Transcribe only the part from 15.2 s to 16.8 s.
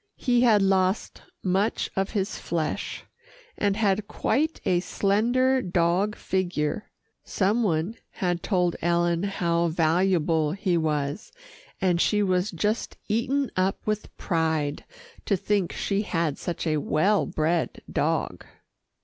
to think that she had such a